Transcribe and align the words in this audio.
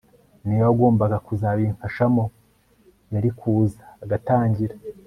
niwe 0.45 0.63
wagombaga 0.67 1.17
kuzabimfashamo 1.25 2.23
yari 3.13 3.29
kuza 3.39 3.81
agatangira 4.03 4.75